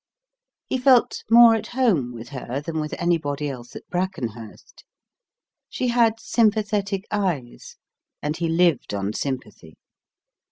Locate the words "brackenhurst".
3.91-4.83